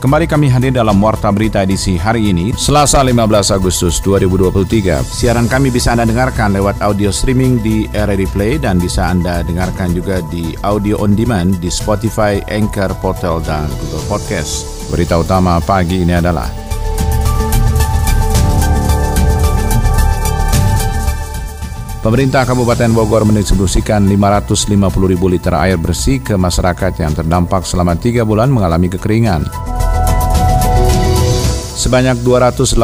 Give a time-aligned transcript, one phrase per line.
[0.00, 5.04] Kembali kami hadir dalam Warta Berita edisi hari ini, Selasa 15 Agustus 2023.
[5.04, 9.92] Siaran kami bisa Anda dengarkan lewat audio streaming di RRI Play dan bisa Anda dengarkan
[9.92, 14.64] juga di audio on demand di Spotify, Anchor, Portal, dan Google Podcast.
[14.88, 16.48] Berita utama pagi ini adalah
[22.00, 28.24] Pemerintah Kabupaten Bogor mendistribusikan 550 ribu liter air bersih ke masyarakat yang terdampak selama tiga
[28.24, 29.44] bulan mengalami kekeringan.
[31.80, 32.76] Sebanyak 281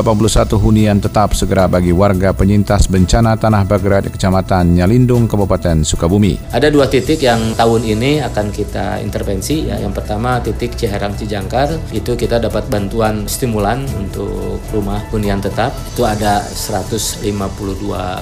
[0.56, 6.40] hunian tetap segera bagi warga penyintas bencana tanah bergerak di Kecamatan Nyalindung, Kabupaten Sukabumi.
[6.48, 9.68] Ada dua titik yang tahun ini akan kita intervensi.
[9.68, 9.76] Ya.
[9.76, 15.76] Yang pertama titik Ciherang Cijangkar, itu kita dapat bantuan stimulan untuk rumah hunian tetap.
[15.92, 17.28] Itu ada 152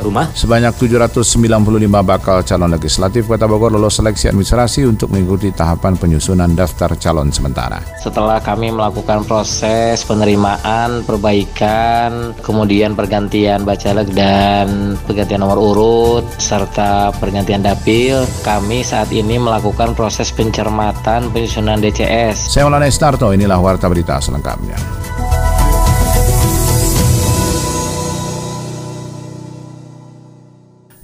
[0.03, 0.27] rumah.
[0.34, 6.98] Sebanyak 795 bakal calon legislatif Kota Bogor lolos seleksi administrasi untuk mengikuti tahapan penyusunan daftar
[6.98, 7.78] calon sementara.
[8.03, 17.12] Setelah kami melakukan proses penerimaan pendataan, perbaikan, kemudian pergantian bacaleg dan pergantian nomor urut serta
[17.20, 18.24] pergantian dapil.
[18.40, 22.48] Kami saat ini melakukan proses pencermatan penyusunan DCS.
[22.48, 25.04] Saya Maulana Starto, inilah warta berita selengkapnya.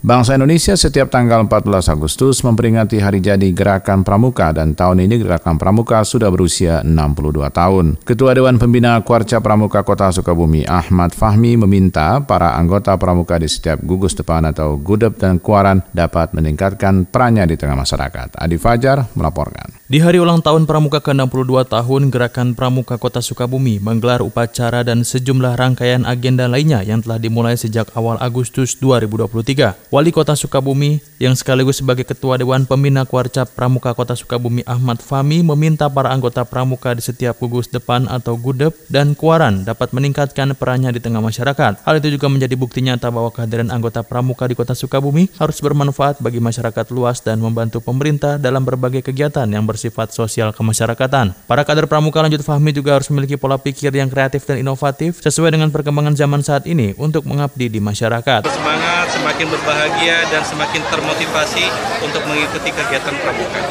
[0.01, 5.61] Bangsa Indonesia setiap tanggal 14 Agustus memperingati hari jadi Gerakan Pramuka dan tahun ini Gerakan
[5.61, 8.01] Pramuka sudah berusia 62 tahun.
[8.01, 13.84] Ketua Dewan Pembina Kuarca Pramuka Kota Sukabumi Ahmad Fahmi meminta para anggota pramuka di setiap
[13.84, 18.41] gugus depan atau gudep dan kuaran dapat meningkatkan perannya di tengah masyarakat.
[18.41, 19.81] Adi Fajar melaporkan.
[19.91, 25.59] Di hari ulang tahun Pramuka ke-62 tahun, Gerakan Pramuka Kota Sukabumi menggelar upacara dan sejumlah
[25.59, 29.90] rangkaian agenda lainnya yang telah dimulai sejak awal Agustus 2023.
[29.91, 35.43] Wali Kota Sukabumi yang sekaligus sebagai Ketua Dewan Pembina Kuarca Pramuka Kota Sukabumi Ahmad Fami
[35.43, 40.95] meminta para anggota pramuka di setiap gugus depan atau gudep dan kuaran dapat meningkatkan perannya
[40.95, 41.83] di tengah masyarakat.
[41.83, 46.23] Hal itu juga menjadi bukti nyata bahwa kehadiran anggota pramuka di Kota Sukabumi harus bermanfaat
[46.23, 51.34] bagi masyarakat luas dan membantu pemerintah dalam berbagai kegiatan yang bersifat sosial kemasyarakatan.
[51.50, 55.50] Para kader pramuka lanjut Fahmi juga harus memiliki pola pikir yang kreatif dan inovatif sesuai
[55.50, 58.47] dengan perkembangan zaman saat ini untuk mengabdi di masyarakat.
[58.47, 61.65] Semangat, semakin berbahaya bahagia dan semakin termotivasi
[62.05, 63.65] untuk mengikuti kegiatan pramuka.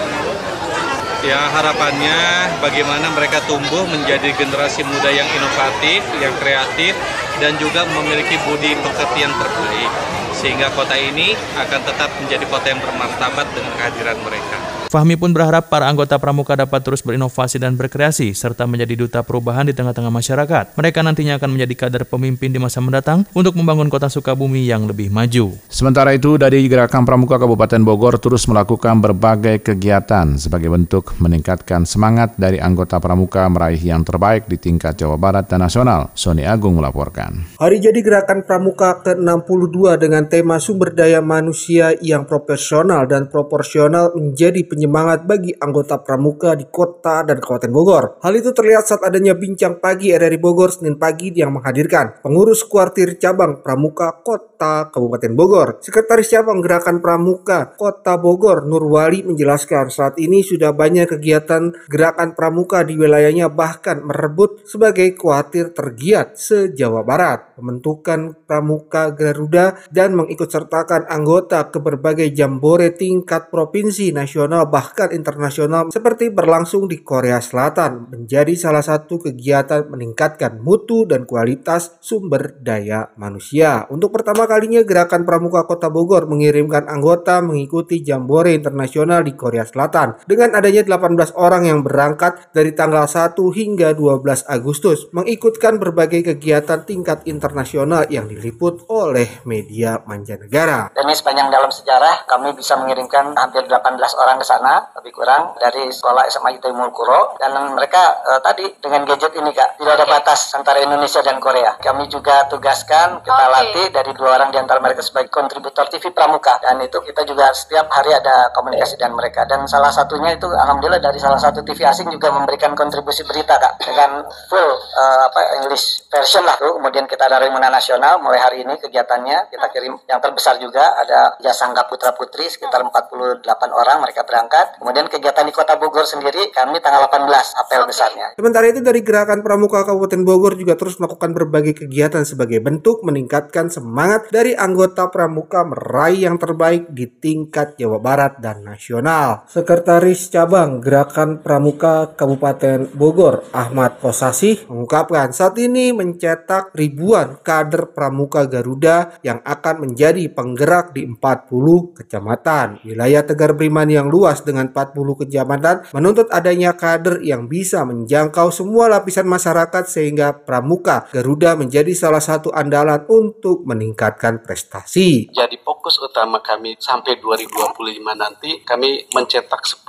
[1.21, 6.97] Ya harapannya bagaimana mereka tumbuh menjadi generasi muda yang inovatif, yang kreatif,
[7.37, 9.91] dan juga memiliki budi pekerti yang terbaik.
[10.33, 14.57] Sehingga kota ini akan tetap menjadi kota yang bermartabat dengan kehadiran mereka.
[14.89, 19.69] Fahmi pun berharap para anggota pramuka dapat terus berinovasi dan berkreasi, serta menjadi duta perubahan
[19.69, 20.73] di tengah-tengah masyarakat.
[20.73, 25.13] Mereka nantinya akan menjadi kader pemimpin di masa mendatang untuk membangun kota Sukabumi yang lebih
[25.13, 25.53] maju.
[25.69, 32.33] Sementara itu, dari Gerakan Pramuka Kabupaten Bogor terus melakukan berbagai kegiatan sebagai bentuk meningkatkan semangat
[32.41, 36.09] dari anggota pramuka meraih yang terbaik di tingkat Jawa Barat dan nasional.
[36.17, 37.45] Sony Agung melaporkan.
[37.61, 44.65] Hari jadi Gerakan Pramuka ke-62 dengan tema sumber daya manusia yang profesional dan proporsional menjadi
[44.79, 48.03] penyemangat bagi anggota pramuka di kota dan kabupaten Bogor.
[48.23, 53.19] Hal itu terlihat saat adanya bincang pagi RRI Bogor Senin pagi yang menghadirkan pengurus kuartir
[53.19, 55.83] cabang pramuka kota Kabupaten Bogor.
[55.83, 62.87] Sekretaris cabang Gerakan Pramuka Kota Bogor Nurwali menjelaskan saat ini sudah banyak kegiatan gerakan pramuka
[62.87, 67.59] di wilayahnya bahkan merebut sebagai kuartir tergiat se-Jawa Barat.
[67.59, 76.29] Pembentukan pramuka Garuda dan mengikutsertakan anggota ke berbagai jambore tingkat provinsi nasional bahkan internasional seperti
[76.29, 83.89] berlangsung di Korea Selatan menjadi salah satu kegiatan meningkatkan mutu dan kualitas sumber daya manusia.
[83.89, 90.21] Untuk pertama kalinya Gerakan Pramuka Kota Bogor mengirimkan anggota mengikuti Jambore Internasional di Korea Selatan
[90.29, 96.85] dengan adanya 18 orang yang berangkat dari tanggal 1 hingga 12 Agustus mengikutkan berbagai kegiatan
[96.85, 100.91] tingkat internasional yang diliput oleh media mancanegara.
[100.91, 105.55] Ini sepanjang dalam sejarah kami bisa mengirimkan hampir 18 orang ke sana sana lebih kurang
[105.55, 109.79] dari sekolah SMA ITB Mulkuro dan mereka uh, tadi dengan gadget ini kak.
[109.79, 111.79] Tidak ada batas antara Indonesia dan Korea.
[111.79, 113.55] Kami juga tugaskan kita okay.
[113.55, 116.59] latih dari dua orang di antara mereka sebagai kontributor TV Pramuka.
[116.59, 119.47] Dan itu kita juga setiap hari ada komunikasi dengan mereka.
[119.47, 123.79] Dan salah satunya itu alhamdulillah dari salah satu TV asing juga memberikan kontribusi berita kak.
[123.79, 126.59] Dengan full uh, apa English version lah.
[126.59, 129.55] Tuh kemudian kita ada Rimuna Nasional mulai hari ini kegiatannya.
[129.55, 134.03] Kita kirim yang terbesar juga ada Jasangka Putra Putri sekitar 48 orang.
[134.03, 134.81] Mereka berangkat berangkat.
[134.81, 137.29] Kemudian kegiatan di Kota Bogor sendiri kami tanggal 18
[137.61, 138.27] apel besarnya.
[138.33, 143.69] Sementara itu dari Gerakan Pramuka Kabupaten Bogor juga terus melakukan berbagai kegiatan sebagai bentuk meningkatkan
[143.69, 149.45] semangat dari anggota Pramuka meraih yang terbaik di tingkat Jawa Barat dan nasional.
[149.45, 158.49] Sekretaris Cabang Gerakan Pramuka Kabupaten Bogor Ahmad Kosasih mengungkapkan saat ini mencetak ribuan kader Pramuka
[158.49, 162.81] Garuda yang akan menjadi penggerak di 40 kecamatan.
[162.81, 168.87] Wilayah Tegar Beriman yang luas dengan 40 kecamatan menuntut adanya kader yang bisa menjangkau semua
[168.91, 175.31] lapisan masyarakat sehingga Pramuka Garuda menjadi salah satu andalan untuk meningkatkan prestasi.
[175.33, 177.79] Jadi fokus utama kami sampai 2025
[178.15, 179.85] nanti kami mencetak 10.000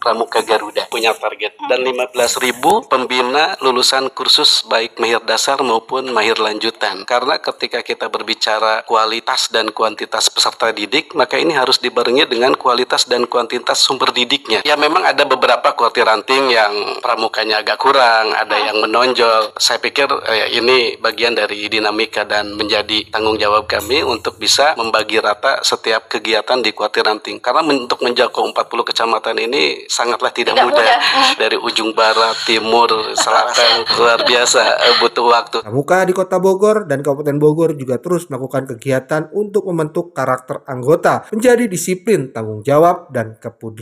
[0.00, 7.04] Pramuka Garuda punya target dan 15.000 pembina lulusan kursus baik mahir dasar maupun mahir lanjutan.
[7.04, 13.04] Karena ketika kita berbicara kualitas dan kuantitas peserta didik, maka ini harus dibarengi dengan kualitas
[13.04, 14.64] dan kuantitas sumber didiknya.
[14.64, 16.72] Ya memang ada beberapa kuartir ranting yang
[17.04, 19.52] pramukanya agak kurang, ada yang menonjol.
[19.60, 25.20] Saya pikir eh, ini bagian dari dinamika dan menjadi tanggung jawab kami untuk bisa membagi
[25.20, 27.44] rata setiap kegiatan di kuartir ranting.
[27.44, 30.80] Karena men untuk menjangkau 40 kecamatan ini sangatlah tidak, tidak mudah.
[30.80, 31.36] mudah.
[31.44, 35.56] Dari ujung barat, timur, selatan, luar biasa eh, butuh waktu.
[35.60, 41.28] Pramuka di Kota Bogor dan Kabupaten Bogor juga terus melakukan kegiatan untuk membentuk karakter anggota
[41.28, 43.73] menjadi disiplin, tanggung jawab, dan kepedulian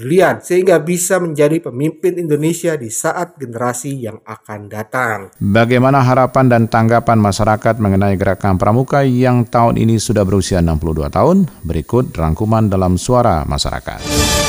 [0.42, 5.30] sehingga bisa menjadi pemimpin Indonesia di saat generasi yang akan datang.
[5.38, 11.36] Bagaimana harapan dan tanggapan masyarakat mengenai gerakan pramuka yang tahun ini sudah berusia 62 tahun?
[11.62, 14.41] Berikut rangkuman dalam suara masyarakat.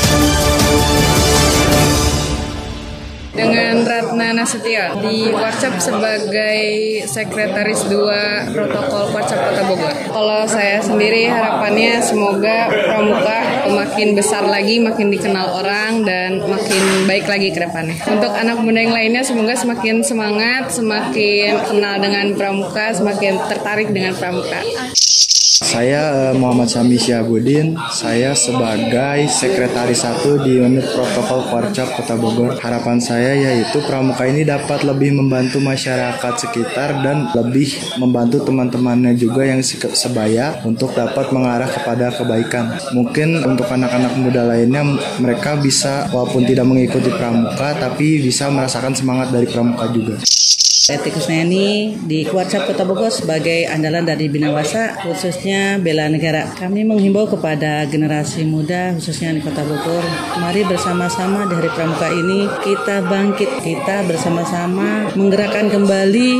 [4.44, 6.60] Nasution di Warcap sebagai
[7.08, 9.88] sekretaris dua protokol Warcap Kota Bogor.
[10.04, 13.40] Kalau saya sendiri harapannya semoga Pramuka
[13.72, 17.96] makin besar lagi, makin dikenal orang dan makin baik lagi ke depannya.
[18.04, 24.12] Untuk anak muda yang lainnya semoga semakin semangat, semakin kenal dengan Pramuka, semakin tertarik dengan
[24.12, 24.60] Pramuka.
[25.54, 32.58] Saya uh, Muhammad Sami Syahabudin, saya sebagai sekretaris satu di unit protokol Korcap Kota Bogor.
[32.58, 37.70] Harapan saya yaitu pramuka ini dapat lebih membantu masyarakat sekitar dan lebih
[38.02, 39.62] membantu teman-temannya juga yang
[39.94, 42.74] sebaya untuk dapat mengarah kepada kebaikan.
[42.90, 44.82] Mungkin untuk anak-anak muda lainnya
[45.22, 50.18] mereka bisa walaupun tidak mengikuti pramuka tapi bisa merasakan semangat dari pramuka juga.
[50.84, 56.44] Saya Tikus Neni di Kuarcap Kota Bogor sebagai andalan dari Binawasa khususnya bela negara.
[56.60, 60.04] Kami menghimbau kepada generasi muda khususnya di Kota Bogor,
[60.36, 66.30] mari bersama-sama di Hari Pramuka ini kita bangkit, kita bersama-sama menggerakkan kembali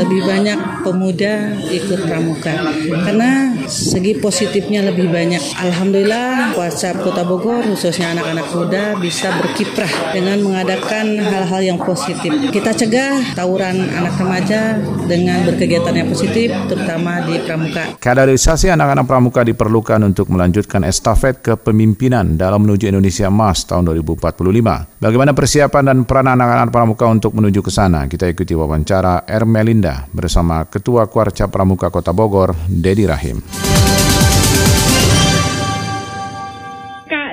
[0.00, 2.72] lebih banyak pemuda ikut pramuka.
[3.04, 5.60] Karena segi positifnya lebih banyak.
[5.60, 12.32] Alhamdulillah Kuarcap Kota Bogor khususnya anak-anak muda bisa berkiprah dengan mengadakan hal-hal yang positif.
[12.48, 17.98] Kita cegah tawuran anak remaja dengan berkegiatan yang positif, terutama di pramuka.
[17.98, 25.02] Kaderisasi anak-anak pramuka diperlukan untuk melanjutkan estafet kepemimpinan dalam menuju Indonesia Emas tahun 2045.
[25.02, 28.06] Bagaimana persiapan dan peran anak-anak pramuka untuk menuju ke sana?
[28.06, 33.42] Kita ikuti wawancara Ermelinda bersama Ketua Kuarca Pramuka Kota Bogor, Dedi Rahim.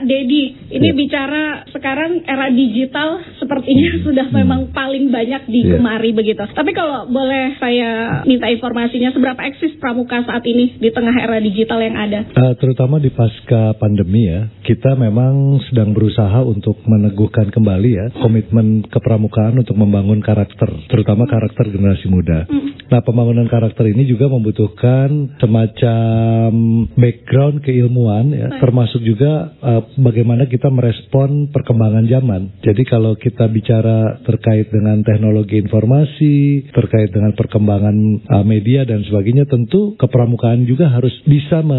[0.08, 0.96] Dedi, ini ya.
[0.96, 4.04] bicara sekarang era digital sepertinya hmm.
[4.04, 4.74] sudah memang hmm.
[4.76, 6.16] paling banyak digemari ya.
[6.20, 6.44] begitu.
[6.52, 11.80] Tapi kalau boleh saya minta informasinya seberapa eksis pramuka saat ini di tengah era digital
[11.80, 12.28] yang ada?
[12.36, 18.84] Uh, terutama di pasca pandemi ya, kita memang sedang berusaha untuk meneguhkan kembali ya komitmen
[18.90, 22.44] kepramukaan untuk membangun karakter, terutama karakter generasi muda.
[22.50, 22.76] Hmm.
[22.88, 26.50] Nah, pembangunan karakter ini juga membutuhkan semacam
[26.98, 32.42] background keilmuan ya, termasuk juga uh, bagaimana kita merespon perkembangan zaman.
[32.66, 39.46] Jadi kalau kita bicara terkait dengan teknologi informasi, terkait dengan perkembangan uh, media dan sebagainya,
[39.46, 41.78] tentu kepramukaan juga harus bisa me,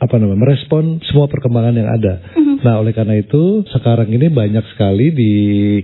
[0.00, 2.14] apa namanya merespon semua perkembangan yang ada.
[2.32, 2.56] Mm-hmm.
[2.64, 5.32] Nah, oleh karena itu sekarang ini banyak sekali di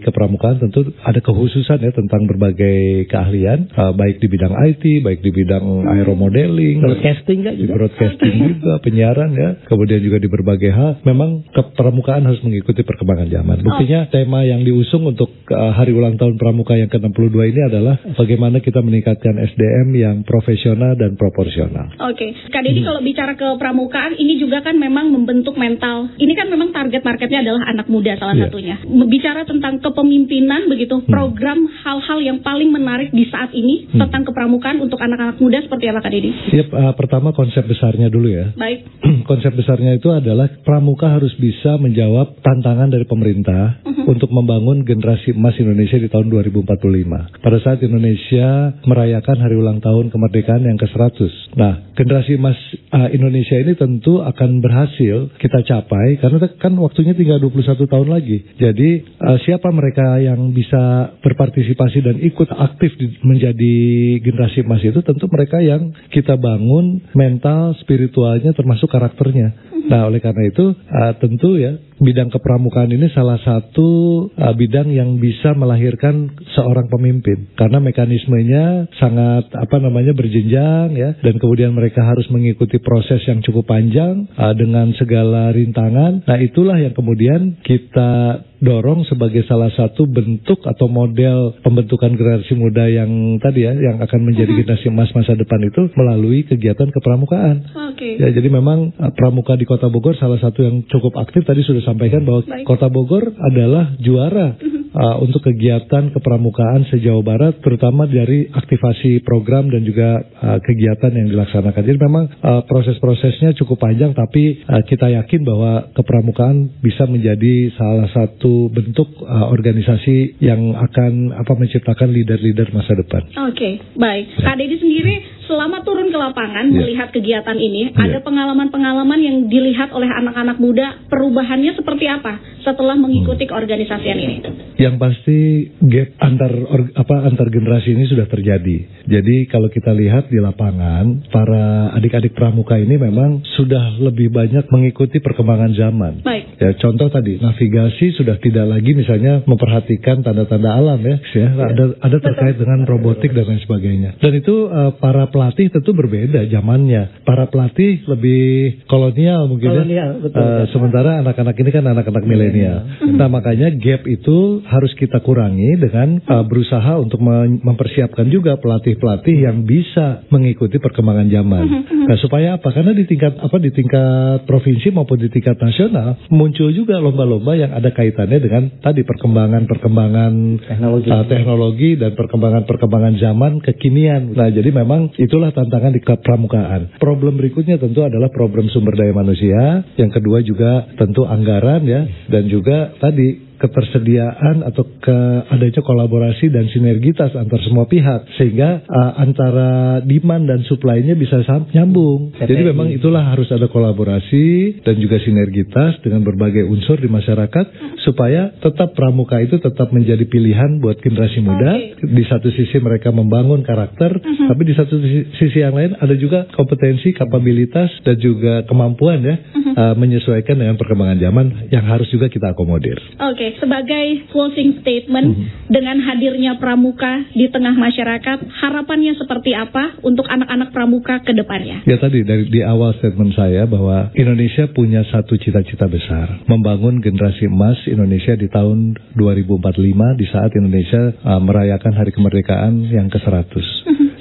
[0.00, 5.30] kepramukaan tentu ada kekhususan ya tentang berbagai keahlian, uh, baik di bidang IT, baik di
[5.36, 5.92] bidang mm-hmm.
[5.92, 10.92] aeromodeling, broadcasting juga, broadcasting juga, penyiaran ya, kemudian juga di berbagai hal.
[11.04, 13.60] Memang ke permukaan harus mengikuti perkembangan zaman.
[13.60, 14.10] Buktinya oh.
[14.14, 18.80] tema yang diusung untuk uh, hari ulang tahun pramuka yang ke-62 ini adalah bagaimana kita
[18.80, 21.92] meningkatkan SDM yang profesional dan proporsional.
[22.10, 22.30] Oke, okay.
[22.50, 22.88] Kak Deddy hmm.
[22.88, 26.12] kalau bicara ke pramukaan ini juga kan memang membentuk mental.
[26.16, 28.48] Ini kan memang target marketnya adalah anak muda salah Iya.
[28.48, 28.76] satunya.
[29.06, 34.08] Bicara tentang kepemimpinan begitu, program hal-hal yang paling menarik di saat ini Hmm.
[34.08, 36.30] tentang kepramukaan untuk anak-anak muda seperti apa Kak Didi?
[36.54, 38.54] Ya, eh, pertama konsep besarnya dulu ya.
[38.56, 38.84] Baik.
[39.30, 45.56] konsep besarnya itu adalah pramuka harus bisa menjawab tantangan dari pemerintah untuk membangun generasi emas
[45.56, 47.40] Indonesia di tahun 2045.
[47.40, 51.18] Pada saat Indonesia merayakan hari ulang tahun kemerdekaan yang ke-100.
[51.56, 52.60] Nah, generasi emas
[52.92, 58.44] uh, Indonesia ini tentu akan berhasil kita capai karena kan waktunya tinggal 21 tahun lagi.
[58.60, 63.74] Jadi uh, siapa mereka yang bisa berpartisipasi dan ikut aktif di- menjadi
[64.20, 69.72] generasi emas itu tentu mereka yang kita bangun mental, spiritualnya termasuk karakternya.
[69.82, 73.88] Nah, oleh karena itu uh, tentu ya bidang kepramukaan ini salah satu
[74.34, 81.38] uh, bidang yang bisa melahirkan seorang pemimpin karena mekanismenya sangat apa namanya berjenjang ya dan
[81.38, 86.26] kemudian mereka harus mengikuti proses yang cukup panjang uh, dengan segala rintangan.
[86.26, 92.86] Nah, itulah yang kemudian kita dorong sebagai salah satu bentuk atau model pembentukan generasi muda
[92.86, 97.66] yang tadi ya yang akan menjadi generasi emas masa depan itu melalui kegiatan kepramukaan.
[97.90, 98.22] Oke.
[98.22, 101.82] Ya, jadi memang uh, pramuka di Kota Bogor salah satu yang cukup aktif tadi sudah
[101.82, 102.62] sampaikan bahwa Baik.
[102.62, 104.54] Kota Bogor adalah juara
[104.94, 111.28] uh, untuk kegiatan kepramukaan sejauh barat terutama dari aktivasi program dan juga uh, kegiatan yang
[111.32, 111.82] dilaksanakan.
[111.82, 118.08] Jadi memang uh, proses-prosesnya cukup panjang tapi uh, kita yakin bahwa kepramukaan bisa menjadi salah
[118.12, 123.22] satu bentuk uh, organisasi yang akan apa menciptakan leader-leader masa depan.
[123.50, 124.38] Oke, baik.
[124.38, 126.80] Kak Deddy sendiri selama turun ke lapangan Ya.
[126.80, 128.08] melihat kegiatan ini, Ya.
[128.08, 134.36] ada pengalaman-pengalaman yang dilihat oleh anak-anak muda, perubahannya seperti apa setelah mengikuti keorganisasian ini?
[134.80, 135.38] Yang pasti
[135.84, 139.04] gap antar or- apa antar generasi ini sudah terjadi.
[139.04, 145.20] Jadi kalau kita lihat di lapangan, para adik-adik pramuka ini memang sudah lebih banyak mengikuti
[145.20, 146.12] perkembangan zaman.
[146.24, 146.56] Baik.
[146.56, 152.16] Ya, contoh tadi navigasi sudah tidak lagi misalnya memperhatikan tanda-tanda alam ya, ya ada ada
[152.22, 154.16] terkait dengan robotik dan lain sebagainya.
[154.22, 157.26] Dan itu uh, para pelatih tentu berbeda zamannya.
[157.26, 158.42] Para pelatih lebih
[158.86, 160.22] kolonial mungkin Kolonial, ya.
[160.22, 160.38] betul.
[160.38, 162.78] Uh, sementara anak-anak ini kan anak-anak milenial.
[163.10, 167.18] Nah makanya gap itu harus kita kurangi dengan uh, berusaha untuk
[167.66, 171.66] mempersiapkan juga pelatih-pelatih yang bisa mengikuti perkembangan zaman.
[172.06, 172.70] Nah supaya apa?
[172.70, 177.74] Karena di tingkat apa di tingkat provinsi maupun di tingkat nasional muncul juga lomba-lomba yang
[177.74, 180.32] ada kaitannya dengan tadi perkembangan-perkembangan
[180.70, 184.38] teknologi, teknologi dan perkembangan-perkembangan zaman kekinian.
[184.38, 186.98] Nah jadi memang itulah tantangan di kepramukaan.
[186.98, 189.86] Problem berikutnya tentu adalah problem sumber daya manusia.
[189.94, 196.66] Yang kedua juga tentu anggaran ya dan juga tadi ketersediaan atau ke adanya kolaborasi dan
[196.74, 202.34] sinergitas antar semua pihak sehingga uh, antara demand dan supply-nya bisa nyambung.
[202.34, 208.50] Jadi memang itulah harus ada kolaborasi dan juga sinergitas dengan berbagai unsur di masyarakat supaya
[208.58, 211.78] tetap pramuka itu tetap menjadi pilihan buat generasi muda.
[212.02, 214.98] Di satu sisi mereka membangun karakter, tapi di satu
[215.38, 219.36] sisi, yang lain ada juga kompetensi, kapabilitas dan juga kemampuan ya
[219.76, 222.98] uh, menyesuaikan dengan perkembangan zaman yang harus juga kita akomodir.
[223.20, 225.44] Oke, sebagai closing statement Mhm.
[225.72, 231.84] dengan hadirnya pramuka di tengah masyarakat, harapannya seperti apa untuk anak-anak pramuka ke depannya?
[231.88, 237.48] Ya tadi dari di awal statement saya bahwa Indonesia punya satu cita-cita besar, membangun generasi
[237.48, 243.52] emas Indonesia di tahun 2045 di saat Indonesia uh, merayakan hari kemerdekaan yang ke-100.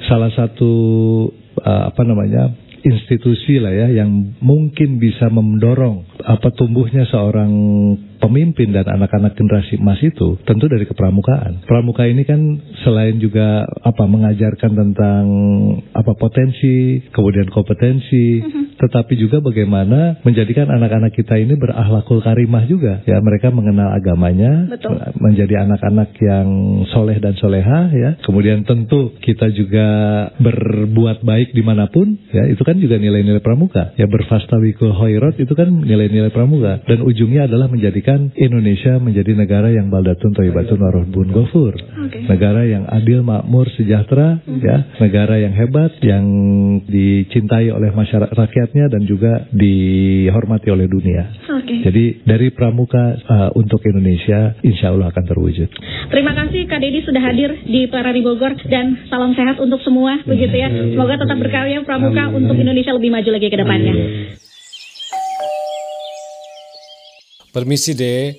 [0.08, 0.72] Salah satu
[1.62, 2.72] uh, apa namanya?
[2.82, 4.10] institusi lah ya yang
[4.42, 7.54] mungkin bisa mendorong apa tumbuhnya seorang
[8.22, 11.66] pemimpin dan anak-anak generasi emas itu tentu dari kepramukaan.
[11.66, 12.38] Pramuka ini kan
[12.86, 15.24] selain juga apa mengajarkan tentang
[15.90, 18.38] apa potensi, kemudian kompetensi,
[18.78, 23.02] tetapi juga bagaimana menjadikan anak-anak kita ini berakhlakul karimah juga.
[23.08, 25.02] Ya mereka mengenal agamanya, Betul.
[25.18, 26.48] menjadi anak-anak yang
[26.94, 28.10] soleh dan soleha ya.
[28.22, 29.86] Kemudian tentu kita juga
[30.38, 33.96] berbuat baik di mana pun ya itu kan juga nilai-nilai pramuka.
[33.98, 39.88] Ya berfastawikul hoirot itu kan nilai-nilai pramuka dan ujungnya adalah menjadikan Indonesia menjadi negara yang
[39.88, 41.74] baldatun toibatun warohbun gofur.
[42.28, 46.24] Negara yang adil, makmur, sejahtera ya, negara yang hebat yang
[46.84, 51.24] dicintai oleh masyarakat rakyatnya dan juga dihormati oleh dunia.
[51.62, 51.84] Oke.
[51.84, 55.68] Jadi dari pramuka uh, untuk Indonesia insya Allah akan terwujud.
[56.12, 60.54] Terima kasih Kak Deddy sudah hadir di Parari Bogor dan salam sehat untuk semua begitu
[60.54, 60.68] ya.
[60.68, 63.94] Semoga tetap berkarya pramuka untuk Indonesia lebih maju lagi ke depannya.
[67.52, 68.32] Permisi deh,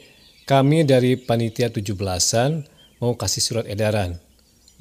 [0.49, 2.65] kami dari panitia 17-an
[2.97, 4.17] mau kasih surat edaran.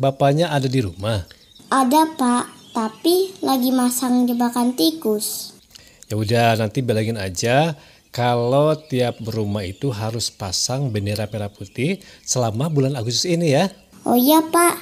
[0.00, 1.28] Bapaknya ada di rumah.
[1.68, 5.52] Ada pak, tapi lagi masang jebakan tikus.
[6.08, 7.76] Ya udah nanti bilangin aja
[8.08, 13.68] kalau tiap rumah itu harus pasang bendera merah putih selama bulan Agustus ini ya.
[14.08, 14.80] Oh iya Pak,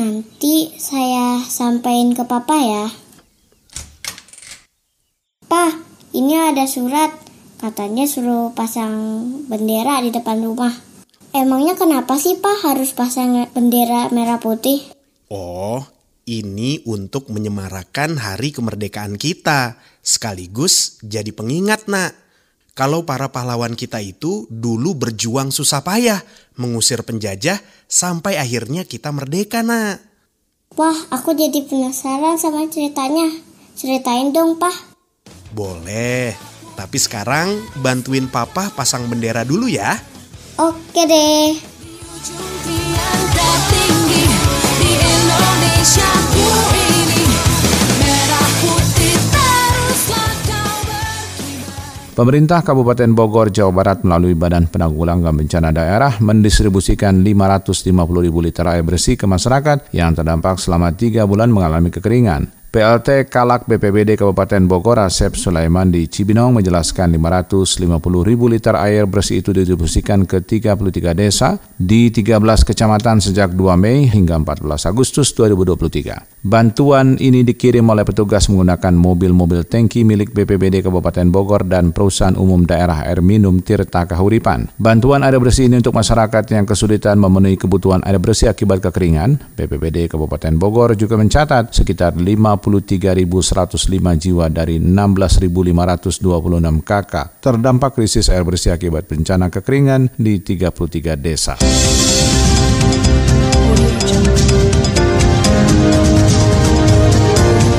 [0.00, 2.84] nanti saya sampaikan ke Papa ya.
[5.44, 5.84] Pak,
[6.16, 7.25] ini ada surat.
[7.56, 8.94] Katanya suruh pasang
[9.48, 10.72] bendera di depan rumah.
[11.32, 14.84] Emangnya kenapa sih Pak harus pasang bendera merah putih?
[15.32, 15.84] Oh,
[16.28, 19.80] ini untuk menyemarakan hari kemerdekaan kita.
[20.04, 22.26] Sekaligus jadi pengingat nak
[22.76, 26.20] kalau para pahlawan kita itu dulu berjuang susah payah
[26.60, 27.56] mengusir penjajah
[27.88, 30.04] sampai akhirnya kita merdeka, nak.
[30.76, 33.32] Wah, aku jadi penasaran sama ceritanya.
[33.72, 34.92] Ceritain dong, Pak.
[35.56, 36.36] Boleh,
[36.76, 39.96] tapi sekarang bantuin Papa pasang bendera dulu ya.
[40.60, 41.56] Oke deh.
[52.16, 57.92] Pemerintah Kabupaten Bogor, Jawa Barat melalui Badan Penanggulangan Bencana Daerah mendistribusikan 550
[58.24, 62.55] ribu liter air bersih ke masyarakat yang terdampak selama tiga bulan mengalami kekeringan.
[62.76, 67.88] PLT Kalak BPBD Kabupaten Bogor Asep Sulaiman di Cibinong menjelaskan 550
[68.20, 72.36] ribu liter air bersih itu didistribusikan ke 33 desa di 13
[72.68, 76.44] kecamatan sejak 2 Mei hingga 14 Agustus 2023.
[76.44, 82.68] Bantuan ini dikirim oleh petugas menggunakan mobil-mobil tangki milik BPBD Kabupaten Bogor dan Perusahaan Umum
[82.68, 84.68] Daerah Air Minum Tirta Kahuripan.
[84.76, 89.40] Bantuan air bersih ini untuk masyarakat yang kesulitan memenuhi kebutuhan air bersih akibat kekeringan.
[89.56, 93.22] BPBD Kabupaten Bogor juga mencatat sekitar 50 23.105
[94.18, 96.18] jiwa dari 16.526
[96.82, 101.54] kakak terdampak krisis air bersih akibat bencana kekeringan di 33 desa.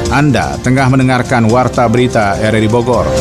[0.07, 3.11] Anda tengah mendengarkan Warta Berita RRI Bogor.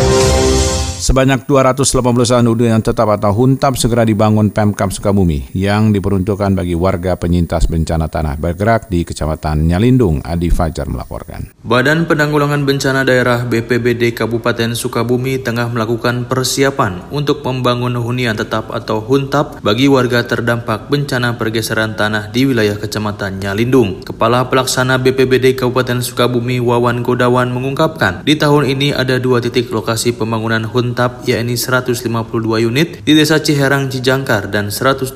[1.06, 2.02] Sebanyak 280
[2.50, 8.34] hunian tetap atau huntap segera dibangun Pemkap Sukabumi yang diperuntukkan bagi warga penyintas bencana tanah
[8.34, 10.18] bergerak di Kecamatan Nyalindung.
[10.26, 11.54] Adi Fajar melaporkan.
[11.62, 18.98] Badan Penanggulangan Bencana Daerah BPBD Kabupaten Sukabumi tengah melakukan persiapan untuk membangun hunian tetap atau
[18.98, 24.02] huntap bagi warga terdampak bencana pergeseran tanah di wilayah Kecamatan Nyalindung.
[24.02, 30.10] Kepala Pelaksana BPBD Kabupaten Sukabumi Wawan Godawan mengungkapkan di tahun ini ada dua titik lokasi
[30.10, 35.12] pembangunan huntap Huntap yakni 152 unit di Desa Ciherang Cijangkar dan 129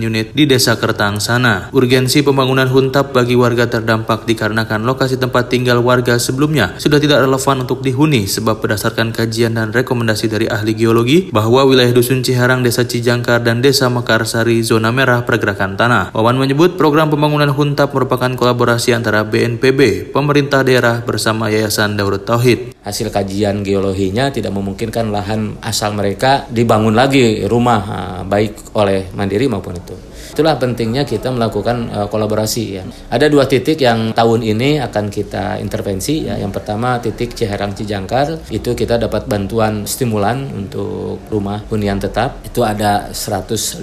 [0.00, 1.68] unit di Desa Kertang sana.
[1.76, 7.60] Urgensi pembangunan Huntap bagi warga terdampak dikarenakan lokasi tempat tinggal warga sebelumnya sudah tidak relevan
[7.60, 12.88] untuk dihuni sebab berdasarkan kajian dan rekomendasi dari ahli geologi bahwa wilayah Dusun Ciherang, Desa
[12.88, 16.16] Cijangkar, dan Desa Mekarsari zona merah pergerakan tanah.
[16.16, 22.80] Wawan menyebut program pembangunan Huntap merupakan kolaborasi antara BNPB, pemerintah daerah bersama Yayasan Daurut Tauhid.
[22.80, 29.50] Hasil kajian geologinya tidak memungkinkan lahan asal mereka dibangun lagi rumah ah, baik oleh mandiri
[29.50, 30.08] maupun itu.
[30.38, 32.84] Itulah pentingnya kita melakukan uh, kolaborasi ya.
[33.10, 36.38] Ada dua titik yang tahun ini akan kita intervensi ya.
[36.38, 42.44] Yang pertama titik Ciherang Cijangkar itu kita dapat bantuan stimulan untuk rumah hunian tetap.
[42.46, 43.82] Itu ada 152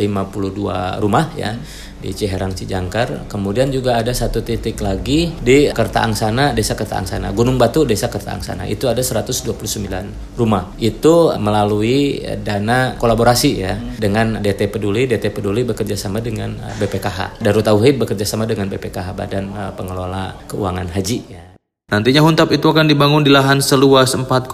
[1.04, 1.60] rumah ya
[2.06, 3.26] di Ciherang Cijangkar.
[3.26, 8.14] Kemudian juga ada satu titik lagi di Kerta Angsana, Desa Kerta Angsana, Gunung Batu, Desa
[8.14, 8.70] Kerta Angsana.
[8.70, 10.70] Itu ada 129 rumah.
[10.78, 15.10] Itu melalui dana kolaborasi ya dengan DT Peduli.
[15.10, 17.42] DT Peduli bekerja sama dengan BPKH.
[17.42, 21.55] Darut Tauhid bekerja sama dengan BPKH Badan eh, Pengelola Keuangan Haji ya.
[21.86, 24.52] Nantinya Huntap itu akan dibangun di lahan seluas 4,8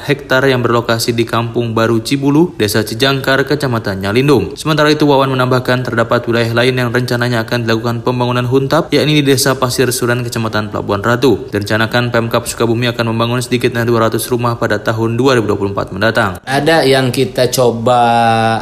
[0.00, 4.56] hektar yang berlokasi di Kampung Baru Cibulu, Desa Cijangkar, Kecamatan Nyalindung.
[4.56, 9.28] Sementara itu Wawan menambahkan terdapat wilayah lain yang rencananya akan dilakukan pembangunan Huntap, yakni di
[9.28, 11.52] Desa Pasir Suran, Kecamatan Pelabuhan Ratu.
[11.52, 16.40] Direncanakan Pemkap Sukabumi akan membangun sedikitnya 200 rumah pada tahun 2024 mendatang.
[16.48, 18.00] Ada yang kita coba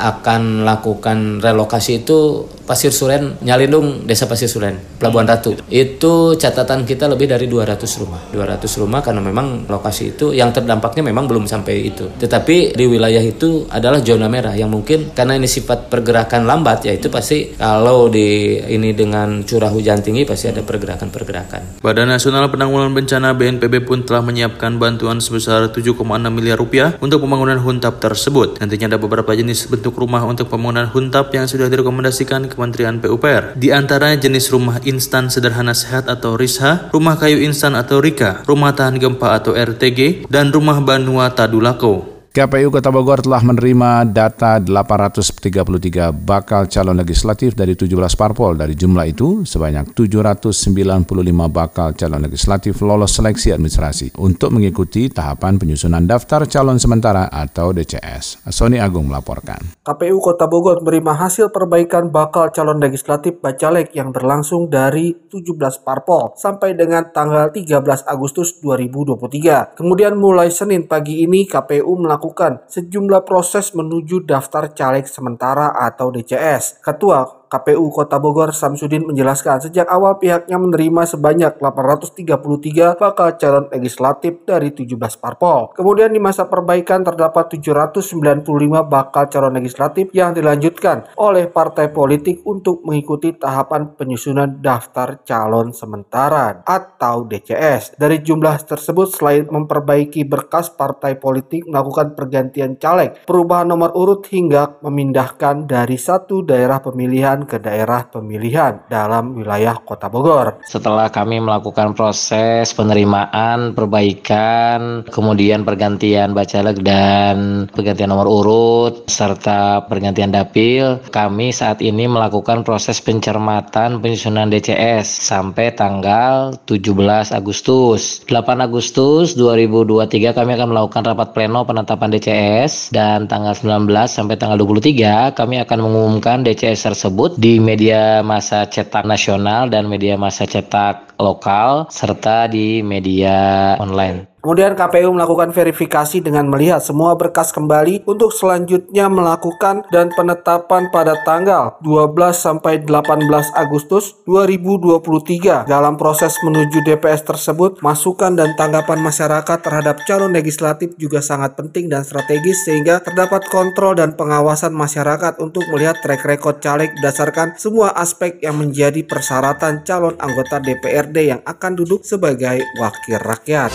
[0.03, 5.25] akan lakukan relokasi itu Pasir Suren, Nyalindung, Desa Pasir Suren, Pelabuhan.
[5.25, 5.57] Ratu.
[5.69, 8.08] Itu catatan kita lebih dari 200 rumah.
[8.33, 12.09] 200 rumah karena memang lokasi itu yang terdampaknya memang belum sampai itu.
[12.17, 16.93] Tetapi di wilayah itu adalah zona merah yang mungkin karena ini sifat pergerakan lambat ya
[16.97, 21.83] itu pasti kalau di ini dengan curah hujan tinggi pasti ada pergerakan-pergerakan.
[21.85, 27.59] Badan Nasional Penanggulangan Bencana BNPB pun telah menyiapkan bantuan sebesar 7,6 miliar rupiah untuk pembangunan
[27.61, 28.61] huntap tersebut.
[28.61, 33.55] Nantinya ada beberapa jenis bentuk rumah untuk pembangunan huntap yang sudah direkomendasikan Kementerian PUPR.
[33.59, 38.75] Di antaranya jenis rumah instan sederhana sehat atau RISHA, rumah kayu instan atau RIKA, rumah
[38.75, 42.18] tahan gempa atau RTG, dan rumah Banua Tadulako.
[42.39, 48.55] KPU Kota Bogor telah menerima data 833 bakal calon legislatif dari 17 parpol.
[48.55, 51.03] Dari jumlah itu, sebanyak 795
[51.51, 58.47] bakal calon legislatif lolos seleksi administrasi untuk mengikuti tahapan penyusunan daftar calon sementara atau DCS.
[58.55, 59.59] Sony Agung melaporkan.
[59.83, 66.39] KPU Kota Bogor menerima hasil perbaikan bakal calon legislatif Bacalek yang berlangsung dari 17 parpol
[66.39, 69.75] sampai dengan tanggal 13 Agustus 2023.
[69.75, 76.13] Kemudian mulai Senin pagi ini KPU melakukan melakukan sejumlah proses menuju daftar caleg sementara atau
[76.13, 76.85] DCS.
[76.85, 84.45] Ketua KPU Kota Bogor Samsudin menjelaskan sejak awal pihaknya menerima sebanyak 833 bakal calon legislatif
[84.45, 85.73] dari 17 parpol.
[85.73, 88.45] Kemudian di masa perbaikan terdapat 795
[88.85, 96.61] bakal calon legislatif yang dilanjutkan oleh partai politik untuk mengikuti tahapan penyusunan daftar calon sementara
[96.69, 97.97] atau DCS.
[97.97, 104.77] Dari jumlah tersebut selain memperbaiki berkas partai politik melakukan pergantian caleg, perubahan nomor urut hingga
[104.85, 110.65] memindahkan dari satu daerah pemilihan ke daerah pemilihan dalam wilayah Kota Bogor.
[110.65, 120.33] Setelah kami melakukan proses penerimaan, perbaikan, kemudian pergantian bacaleg dan pergantian nomor urut serta pergantian
[120.33, 128.25] dapil, kami saat ini melakukan proses pencermatan penyusunan DCS sampai tanggal 17 Agustus.
[128.25, 134.57] 8 Agustus 2023 kami akan melakukan rapat pleno penetapan DCS dan tanggal 19 sampai tanggal
[134.57, 140.49] 23 kami akan mengumumkan DCS tersebut tersebut di media masa cetak nasional dan media masa
[140.49, 144.28] cetak lokal serta di media online.
[144.39, 151.19] Kemudian KPU melakukan verifikasi dengan melihat semua berkas kembali untuk selanjutnya melakukan dan penetapan pada
[151.27, 153.27] tanggal 12 sampai 18
[153.59, 155.67] Agustus 2023.
[155.67, 161.91] Dalam proses menuju DPS tersebut, masukan dan tanggapan masyarakat terhadap calon legislatif juga sangat penting
[161.91, 167.91] dan strategis sehingga terdapat kontrol dan pengawasan masyarakat untuk melihat track record caleg berdasarkan semua
[167.99, 173.75] aspek yang menjadi persyaratan calon anggota DPRD yang akan duduk sebagai wakil rakyat.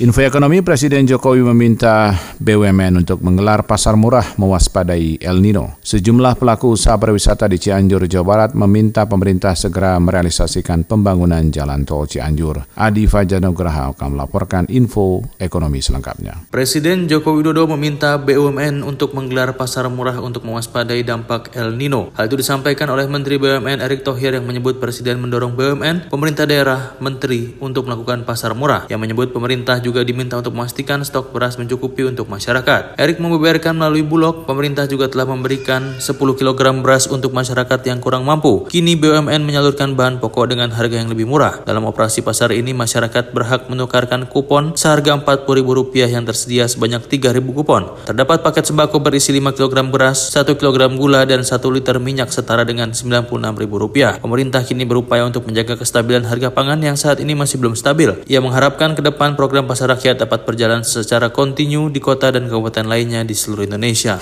[0.00, 5.76] Info ekonomi Presiden Jokowi meminta BUMN untuk menggelar pasar murah mewaspadai El Nino.
[5.84, 12.08] Sejumlah pelaku usaha pariwisata di Cianjur, Jawa Barat meminta pemerintah segera merealisasikan pembangunan jalan tol
[12.08, 12.72] Cianjur.
[12.72, 16.48] Adi Fajanograha akan melaporkan info ekonomi selengkapnya.
[16.48, 22.16] Presiden Joko Widodo meminta BUMN untuk menggelar pasar murah untuk mewaspadai dampak El Nino.
[22.16, 26.96] Hal itu disampaikan oleh Menteri BUMN Erick Thohir yang menyebut Presiden mendorong BUMN, pemerintah daerah,
[26.96, 28.88] menteri untuk melakukan pasar murah.
[28.88, 32.96] Yang menyebut pemerintah juga juga diminta untuk memastikan stok beras mencukupi untuk masyarakat.
[32.96, 38.24] Erik membeberkan melalui Bulog, pemerintah juga telah memberikan 10 kg beras untuk masyarakat yang kurang
[38.24, 38.64] mampu.
[38.72, 41.60] Kini BUMN menyalurkan bahan pokok dengan harga yang lebih murah.
[41.68, 47.92] Dalam operasi pasar ini, masyarakat berhak menukarkan kupon seharga Rp40.000 yang tersedia sebanyak 3.000 kupon.
[48.08, 52.64] Terdapat paket sembako berisi 5 kg beras, 1 kg gula, dan 1 liter minyak setara
[52.64, 54.24] dengan Rp96.000.
[54.24, 58.24] Pemerintah kini berupaya untuk menjaga kestabilan harga pangan yang saat ini masih belum stabil.
[58.30, 62.84] Ia mengharapkan ke depan program pasar rakyat dapat berjalan secara kontinu di kota dan kabupaten
[62.84, 64.20] lainnya di seluruh Indonesia.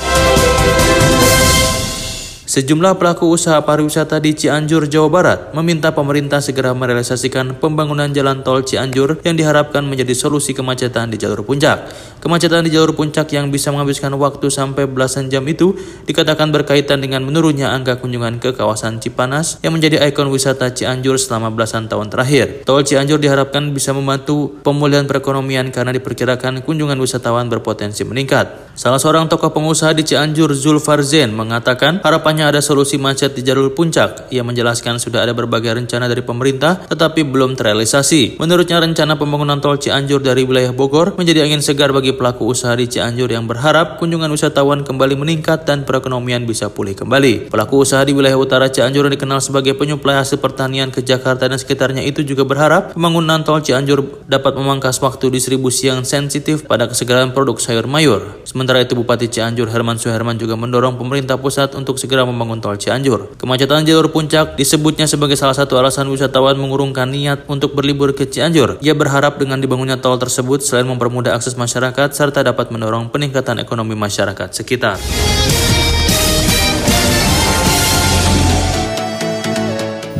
[2.50, 8.66] Sejumlah pelaku usaha pariwisata di Cianjur, Jawa Barat meminta pemerintah segera merealisasikan pembangunan jalan tol
[8.66, 11.86] Cianjur yang diharapkan menjadi solusi kemacetan di jalur puncak.
[12.18, 15.78] Kemacetan di jalur puncak yang bisa menghabiskan waktu sampai belasan jam itu
[16.10, 21.54] dikatakan berkaitan dengan menurunnya angka kunjungan ke kawasan Cipanas yang menjadi ikon wisata Cianjur selama
[21.54, 22.66] belasan tahun terakhir.
[22.66, 28.74] Tol Cianjur diharapkan bisa membantu pemulihan perekonomian karena diperkirakan kunjungan wisatawan berpotensi meningkat.
[28.74, 33.44] Salah seorang tokoh pengusaha di Cianjur, Zulfar Zen, mengatakan harapannya hanya ada solusi macet di
[33.44, 34.32] jalur puncak.
[34.32, 38.40] Ia menjelaskan sudah ada berbagai rencana dari pemerintah tetapi belum terrealisasi.
[38.40, 42.88] Menurutnya rencana pembangunan tol Cianjur dari wilayah Bogor menjadi angin segar bagi pelaku usaha di
[42.88, 47.52] Cianjur yang berharap kunjungan wisatawan kembali meningkat dan perekonomian bisa pulih kembali.
[47.52, 51.60] Pelaku usaha di wilayah utara Cianjur yang dikenal sebagai penyuplai hasil pertanian ke Jakarta dan
[51.60, 57.36] sekitarnya itu juga berharap pembangunan tol Cianjur dapat memangkas waktu distribusi yang sensitif pada kesegaran
[57.36, 58.40] produk sayur mayur.
[58.48, 63.36] Sementara itu Bupati Cianjur Herman Suherman juga mendorong pemerintah pusat untuk segera membangun tol Cianjur.
[63.36, 68.80] Kemacetan jalur puncak disebutnya sebagai salah satu alasan wisatawan mengurungkan niat untuk berlibur ke Cianjur.
[68.80, 73.98] Ia berharap dengan dibangunnya tol tersebut selain mempermudah akses masyarakat serta dapat mendorong peningkatan ekonomi
[73.98, 74.98] masyarakat sekitar.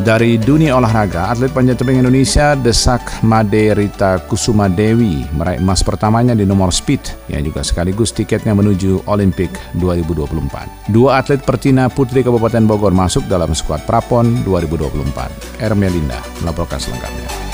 [0.01, 6.33] Dari dunia olahraga, atlet panjat tebing Indonesia Desak Made Rita Kusuma Dewi meraih emas pertamanya
[6.33, 10.89] di nomor speed yang juga sekaligus tiketnya menuju Olimpik 2024.
[10.89, 15.61] Dua atlet Pertina Putri Kabupaten Bogor masuk dalam skuad Prapon 2024.
[15.61, 17.50] Ermelinda melaporkan selengkapnya.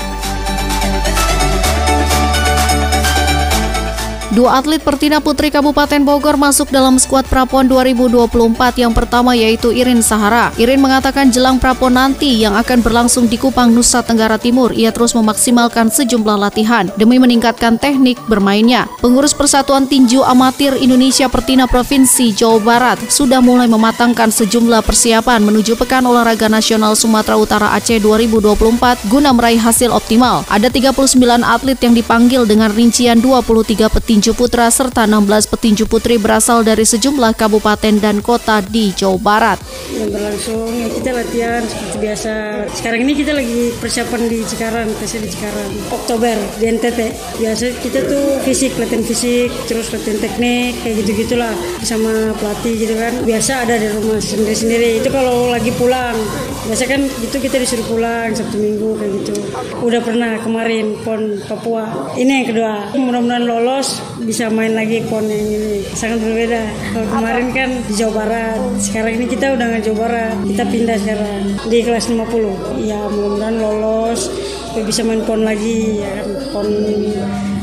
[4.38, 8.30] Dua atlet Pertina Putri Kabupaten Bogor masuk dalam skuad Prapon 2024
[8.78, 10.54] yang pertama yaitu Irin Sahara.
[10.54, 15.10] Irin mengatakan jelang Prapon nanti yang akan berlangsung di Kupang, Nusa Tenggara Timur, ia terus
[15.18, 18.86] memaksimalkan sejumlah latihan demi meningkatkan teknik bermainnya.
[19.02, 25.74] Pengurus Persatuan Tinju Amatir Indonesia Pertina Provinsi Jawa Barat sudah mulai mematangkan sejumlah persiapan menuju
[25.74, 30.46] Pekan Olahraga Nasional Sumatera Utara Aceh 2024 guna meraih hasil optimal.
[30.46, 36.20] Ada 39 atlet yang dipanggil dengan rincian 23 petinju petinju putra serta 16 petinju putri
[36.20, 39.58] berasal dari sejumlah kabupaten dan kota di Jawa Barat.
[39.88, 42.32] Yang berlangsung ya kita latihan seperti biasa.
[42.76, 45.70] Sekarang ini kita lagi persiapan di Cikarang, tesnya di Cikarang.
[45.88, 47.00] Oktober di NTT.
[47.40, 53.12] Biasa kita tuh fisik, latihan fisik, terus latihan teknik, kayak gitu-gitulah bersama pelatih gitu kan.
[53.24, 55.00] Biasa ada di rumah sendiri-sendiri.
[55.00, 56.20] Itu kalau lagi pulang.
[56.68, 59.40] Biasa kan gitu kita disuruh pulang Sabtu Minggu kayak gitu.
[59.80, 62.12] Udah pernah kemarin PON Papua.
[62.12, 62.74] Ini yang kedua.
[62.92, 65.84] Mudah-mudahan lolos bisa main lagi pon yang ini.
[65.94, 66.62] Sangat berbeda.
[66.94, 68.58] Kalau kemarin kan di Jawa Barat.
[68.82, 70.36] Sekarang ini kita udah nggak Jawa Barat.
[70.46, 71.42] Kita pindah sekarang.
[71.70, 74.30] Di kelas 50 ya mudah-mudahan lolos.
[74.78, 76.02] Bisa main pon lagi.
[76.02, 76.68] Ya kan pon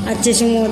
[0.06, 0.72] Aceh Sumut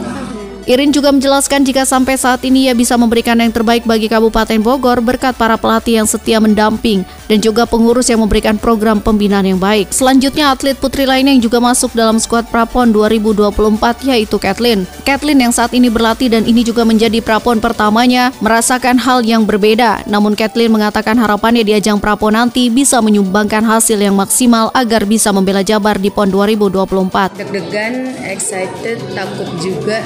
[0.64, 5.04] Irin juga menjelaskan jika sampai saat ini ia bisa memberikan yang terbaik bagi Kabupaten Bogor
[5.04, 9.92] berkat para pelatih yang setia mendamping dan juga pengurus yang memberikan program pembinaan yang baik.
[9.92, 14.88] Selanjutnya atlet putri lain yang juga masuk dalam skuad Prapon 2024 yaitu Kathleen.
[15.04, 20.08] Kathleen yang saat ini berlatih dan ini juga menjadi Prapon pertamanya merasakan hal yang berbeda.
[20.08, 25.36] Namun Kathleen mengatakan harapannya di ajang Prapon nanti bisa menyumbangkan hasil yang maksimal agar bisa
[25.36, 27.36] membela Jabar di PON 2024.
[27.36, 30.00] Deg-degan, excited, takut juga,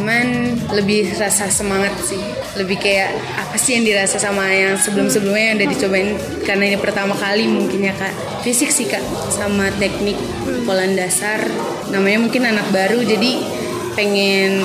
[0.00, 2.16] cuman lebih rasa semangat sih.
[2.56, 6.10] Lebih kayak apa sih yang dirasa sama yang sebelum-sebelumnya yang udah dicobain?
[6.48, 8.40] Karena ini pertama kali mungkin ya kak.
[8.40, 9.04] Fisik sih kak.
[9.28, 10.16] Sama teknik
[10.48, 11.44] pukulan dasar.
[11.92, 13.60] Namanya mungkin anak baru jadi
[13.92, 14.64] pengen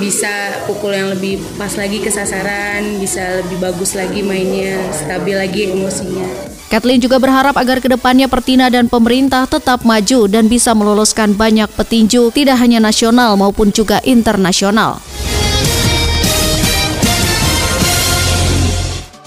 [0.00, 5.74] bisa pukul yang lebih pas lagi ke sasaran bisa lebih bagus lagi mainnya stabil lagi
[5.74, 6.24] emosinya
[6.70, 11.66] Kathleen juga berharap agar ke depannya Pertina dan pemerintah tetap maju dan bisa meloloskan banyak
[11.74, 15.02] petinju tidak hanya nasional maupun juga internasional.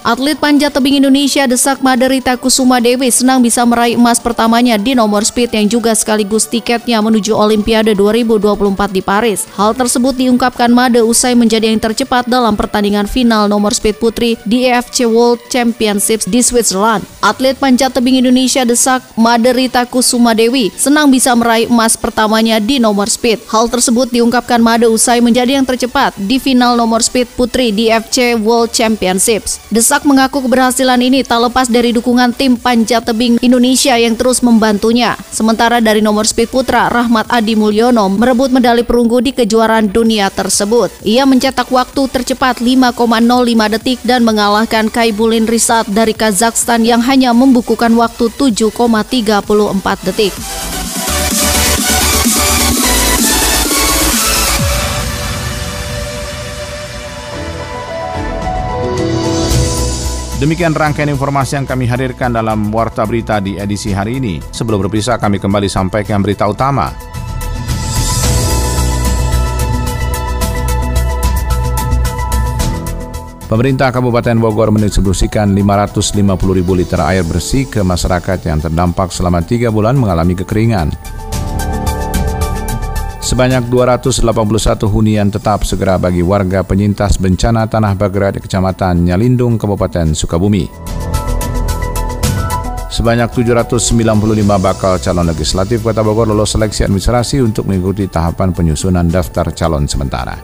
[0.03, 5.23] Atlet panjat tebing Indonesia Desak Maderita Kusuma Dewi senang bisa meraih emas pertamanya di nomor
[5.23, 9.47] speed yang juga sekaligus tiketnya menuju Olimpiade 2024 di Paris.
[9.55, 14.67] Hal tersebut diungkapkan Made usai menjadi yang tercepat dalam pertandingan final nomor speed putri di
[14.67, 17.07] EFC World Championships di Switzerland.
[17.23, 23.07] Atlet panjat tebing Indonesia Desak Maderita Kusuma Dewi senang bisa meraih emas pertamanya di nomor
[23.07, 23.39] speed.
[23.47, 28.35] Hal tersebut diungkapkan Made usai menjadi yang tercepat di final nomor speed putri di EFC
[28.35, 29.63] World Championships.
[29.71, 34.41] Desak Sak mengaku keberhasilan ini tak lepas dari dukungan tim panjat tebing Indonesia yang terus
[34.41, 35.13] membantunya.
[35.29, 40.89] Sementara dari nomor speed putra, Rahmat Adi Mulyono merebut medali perunggu di kejuaraan dunia tersebut.
[41.05, 43.05] Ia mencetak waktu tercepat 5,05
[43.77, 50.33] detik dan mengalahkan Kaibulin Risat dari Kazakhstan yang hanya membukukan waktu 7,34 detik.
[60.43, 64.43] Demikian rangkaian informasi yang kami hadirkan dalam Warta Berita di edisi hari ini.
[64.43, 66.91] Sebelum berpisah, kami kembali sampaikan berita utama.
[73.47, 76.19] Pemerintah Kabupaten Bogor mendistribusikan 550
[76.59, 80.91] ribu liter air bersih ke masyarakat yang terdampak selama tiga bulan mengalami kekeringan.
[83.33, 90.13] Sebanyak 281 hunian tetap segera bagi warga penyintas bencana tanah bagera di Kecamatan Nyalindung, Kabupaten
[90.13, 90.69] Sukabumi.
[92.93, 93.89] Sebanyak 795
[94.61, 100.37] bakal calon legislatif Kota Bogor lolos seleksi administrasi untuk mengikuti tahapan penyusunan daftar calon sementara.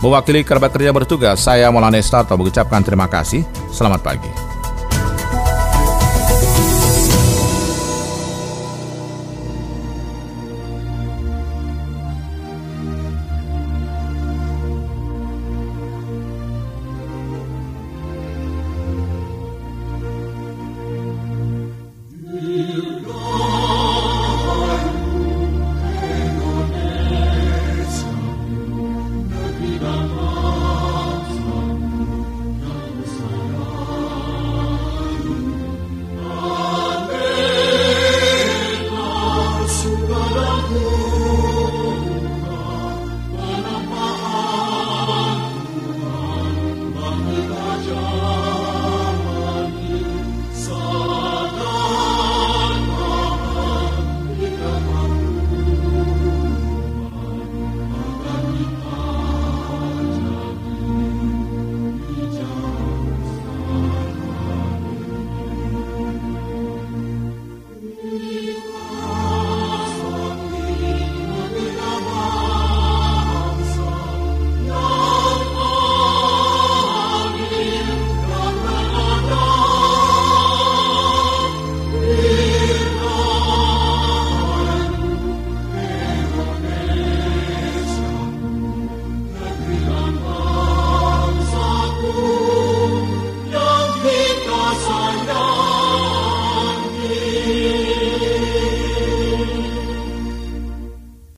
[0.00, 3.44] Mewakili kerabat kerja bertugas, saya Maulana Estato mengucapkan terima kasih.
[3.68, 4.53] Selamat pagi.